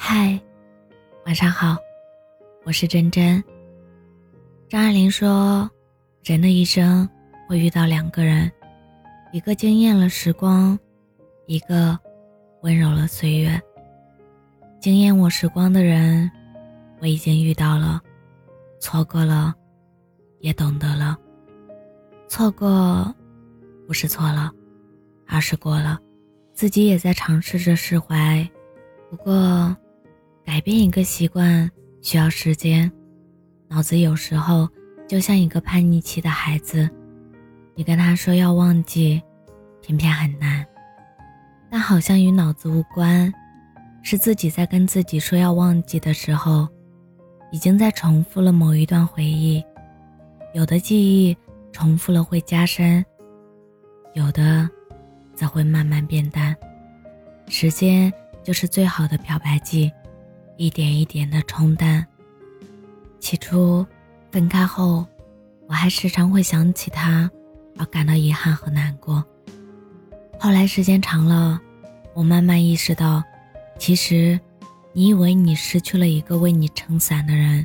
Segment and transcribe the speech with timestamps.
[0.00, 0.40] 嗨，
[1.26, 1.76] 晚上好，
[2.64, 3.42] 我是真真。
[4.68, 5.68] 张爱玲说，
[6.22, 7.06] 人的一生
[7.48, 8.50] 会遇到两个人，
[9.32, 10.78] 一个惊艳了时光，
[11.46, 11.98] 一个
[12.62, 13.60] 温柔了岁月。
[14.80, 16.30] 惊艳我时光的人，
[17.00, 18.00] 我已经遇到了；
[18.78, 19.52] 错过了，
[20.38, 21.18] 也懂得了。
[22.28, 23.12] 错过，
[23.84, 24.52] 不是错了，
[25.26, 25.98] 而是过了。
[26.54, 28.48] 自己也在尝试着释怀，
[29.10, 29.76] 不过。
[30.48, 31.70] 改变一个习惯
[32.00, 32.90] 需要时间，
[33.68, 34.66] 脑子有时候
[35.06, 36.88] 就像一个叛逆期的孩子，
[37.74, 39.20] 你跟他说要忘记，
[39.82, 40.66] 偏偏很难。
[41.70, 43.30] 但好像与脑子无关，
[44.02, 46.66] 是自己在跟自己说要忘记的时候，
[47.52, 49.62] 已经在重复了某一段回忆。
[50.54, 51.36] 有的记忆
[51.72, 53.04] 重复了会加深，
[54.14, 54.66] 有的
[55.34, 56.56] 则会慢慢变淡。
[57.48, 58.10] 时间
[58.42, 59.92] 就是最好的漂白剂。
[60.58, 62.04] 一点一点的冲淡。
[63.20, 63.86] 起初
[64.30, 65.06] 分开后，
[65.68, 67.30] 我还时常会想起他，
[67.78, 69.24] 而感到遗憾和难过。
[70.38, 71.60] 后来时间长了，
[72.12, 73.22] 我慢慢意识到，
[73.78, 74.38] 其实
[74.92, 77.64] 你以为你失去了一个为你撑伞的人，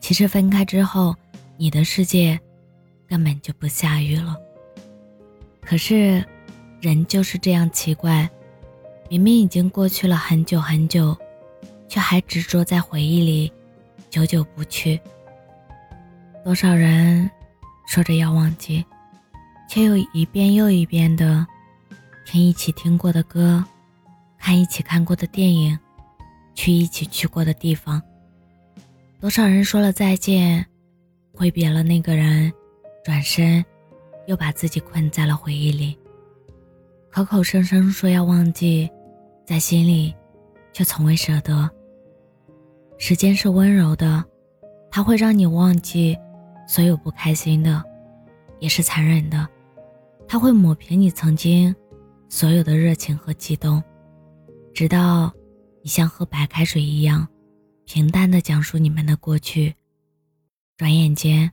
[0.00, 1.14] 其实分开之后，
[1.58, 2.40] 你的世界
[3.06, 4.36] 根本就不下雨了。
[5.60, 6.24] 可是，
[6.80, 8.28] 人就是这样奇怪，
[9.10, 11.16] 明明已经过去了很久很久。
[11.88, 13.52] 却还执着在回忆里，
[14.10, 15.00] 久久不去。
[16.44, 17.30] 多少人
[17.86, 18.84] 说着要忘记，
[19.68, 21.46] 却又一遍又一遍的
[22.24, 23.64] 听一起听过的歌，
[24.38, 25.78] 看一起看过的电影，
[26.54, 28.00] 去一起去过的地方。
[29.20, 30.64] 多少人说了再见，
[31.32, 32.52] 挥别了那个人，
[33.04, 33.64] 转身
[34.26, 35.98] 又把自己困在了回忆里。
[37.10, 38.88] 口口声声说要忘记，
[39.46, 40.14] 在心里
[40.76, 41.70] 却从未舍得。
[42.98, 44.22] 时间是温柔的，
[44.90, 46.14] 它会让你忘记
[46.68, 47.82] 所有不开心的，
[48.58, 49.48] 也是残忍的，
[50.28, 51.74] 它会抹平你曾经
[52.28, 53.82] 所有的热情和激动，
[54.74, 55.32] 直到
[55.80, 57.26] 你像喝白开水一样
[57.86, 59.74] 平淡的讲述你们的过去。
[60.76, 61.50] 转眼间，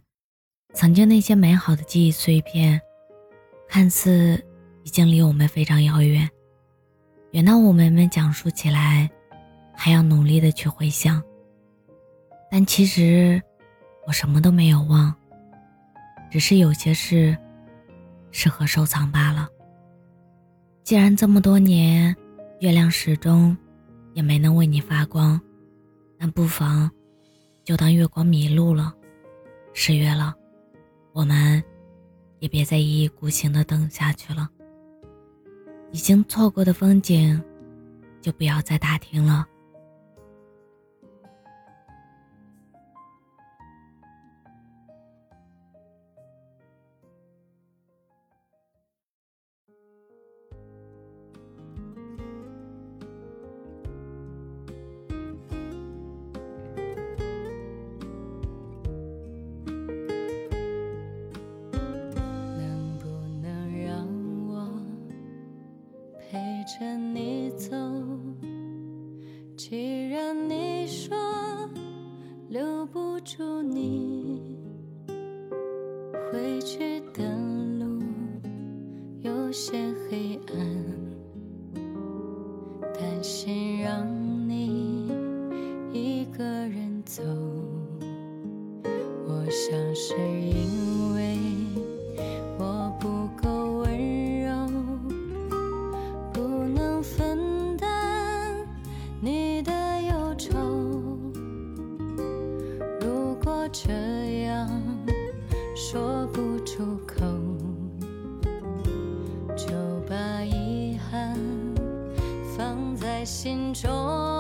[0.73, 2.77] 曾经那些美好的记忆碎片，
[3.69, 4.45] 看似
[4.83, 6.29] 已经离我们非常遥远，
[7.33, 9.09] 远到我们们讲述起来
[9.75, 11.21] 还要努力的去回想。
[12.51, 13.41] 但其实，
[14.05, 15.11] 我什么都没有忘，
[16.29, 17.35] 只是有些事
[18.29, 19.49] 适合收藏罢了。
[20.83, 22.15] 既然这么多年，
[22.59, 23.57] 月亮始终
[24.13, 25.41] 也没能为你发光，
[26.19, 26.87] 那不妨
[27.63, 28.93] 就当月光迷路了，
[29.73, 30.35] 失约了，
[31.13, 31.63] 我们
[32.37, 34.47] 也别再一意孤行的等下去了。
[35.93, 37.39] 已经错过的风景，
[38.19, 39.47] 就不要再打听了。
[66.79, 67.69] 着你走，
[69.55, 71.15] 既然你说
[72.49, 74.41] 留不住你，
[76.31, 77.23] 回去的
[77.77, 78.01] 路
[79.21, 80.65] 有些黑暗，
[82.91, 84.07] 担心让
[84.49, 85.11] 你
[85.91, 87.21] 一个人走，
[89.27, 91.02] 我想是因为。
[103.73, 104.69] 这样
[105.75, 107.25] 说不出口，
[109.57, 109.73] 就
[110.07, 111.35] 把遗憾
[112.55, 114.32] 放在心中。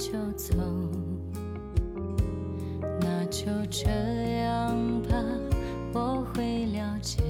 [0.00, 0.54] 就走。
[3.02, 3.90] 那就这
[4.40, 5.22] 样吧
[5.92, 7.29] 我会了解。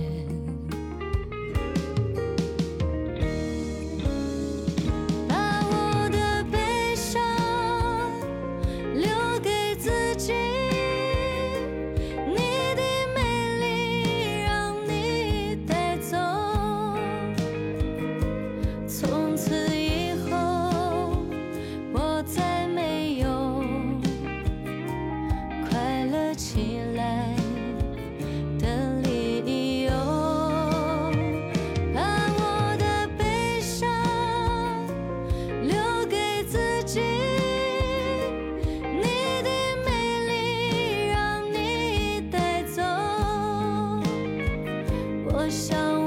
[45.50, 45.99] 想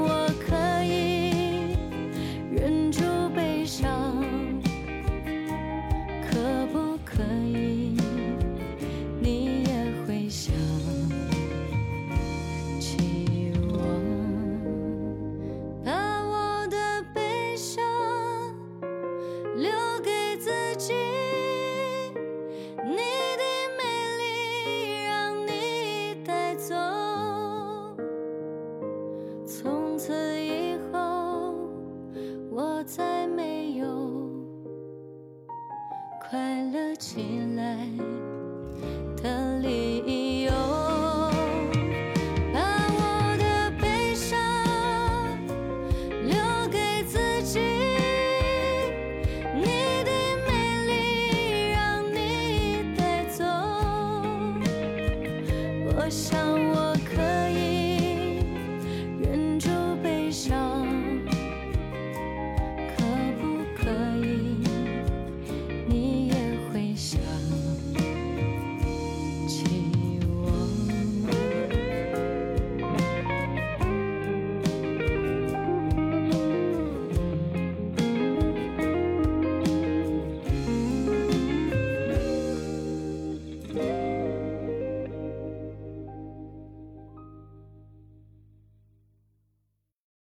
[36.96, 38.23] 起来。